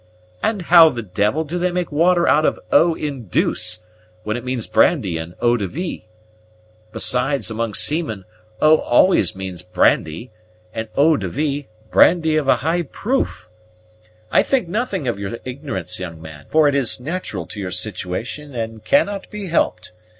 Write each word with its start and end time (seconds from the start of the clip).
"And 0.41 0.63
how 0.63 0.89
the 0.89 1.03
devil 1.03 1.43
do 1.43 1.59
they 1.59 1.71
make 1.71 1.91
water 1.91 2.27
out 2.27 2.43
of 2.43 2.59
Eau 2.71 2.95
in 2.95 3.25
deuce, 3.27 3.83
when 4.23 4.35
it 4.35 4.43
means 4.43 4.65
brandy 4.65 5.19
in 5.19 5.35
Eau 5.41 5.57
de 5.57 5.67
vie? 5.67 6.07
Besides, 6.91 7.51
among 7.51 7.75
seamen, 7.75 8.25
Eau 8.61 8.77
always 8.79 9.35
means 9.35 9.61
brandy; 9.61 10.31
and 10.73 10.87
Eau 10.97 11.17
de 11.17 11.29
vie, 11.29 11.67
brandy 11.91 12.35
of 12.35 12.47
a 12.47 12.55
high 12.65 12.81
proof. 12.81 13.47
I 14.31 14.41
think 14.41 14.67
nothing 14.67 15.07
of 15.07 15.19
your 15.19 15.37
ignorance, 15.45 15.99
young 15.99 16.19
man; 16.19 16.47
for 16.49 16.67
it 16.67 16.73
is 16.73 16.99
natural 16.99 17.45
to 17.45 17.59
your 17.59 17.69
situation, 17.69 18.55
and 18.55 18.83
cannot 18.83 19.29
be 19.29 19.49
helped. 19.49 19.91